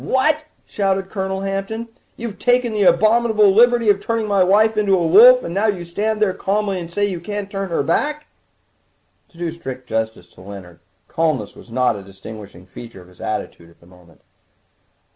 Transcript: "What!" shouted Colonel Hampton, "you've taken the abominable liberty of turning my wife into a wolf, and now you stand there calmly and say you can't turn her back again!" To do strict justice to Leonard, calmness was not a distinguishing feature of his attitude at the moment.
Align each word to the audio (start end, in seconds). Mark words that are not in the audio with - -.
"What!" 0.03 0.45
shouted 0.65 1.11
Colonel 1.11 1.41
Hampton, 1.41 1.87
"you've 2.17 2.39
taken 2.39 2.73
the 2.73 2.81
abominable 2.81 3.51
liberty 3.53 3.87
of 3.91 4.03
turning 4.03 4.27
my 4.27 4.43
wife 4.43 4.75
into 4.75 4.97
a 4.97 5.05
wolf, 5.05 5.43
and 5.43 5.53
now 5.53 5.67
you 5.67 5.85
stand 5.85 6.19
there 6.19 6.33
calmly 6.33 6.79
and 6.79 6.91
say 6.91 7.05
you 7.05 7.19
can't 7.19 7.51
turn 7.51 7.69
her 7.69 7.83
back 7.83 8.15
again!" 8.21 8.25
To 9.33 9.37
do 9.37 9.51
strict 9.51 9.87
justice 9.87 10.25
to 10.29 10.41
Leonard, 10.41 10.79
calmness 11.07 11.55
was 11.55 11.69
not 11.69 11.95
a 11.95 12.01
distinguishing 12.01 12.65
feature 12.65 13.03
of 13.03 13.09
his 13.09 13.21
attitude 13.21 13.69
at 13.69 13.79
the 13.79 13.85
moment. 13.85 14.21